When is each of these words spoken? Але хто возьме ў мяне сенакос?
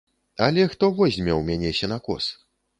Але 0.45 0.63
хто 0.71 0.89
возьме 1.01 1.31
ў 1.39 1.45
мяне 1.53 1.77
сенакос? 1.83 2.35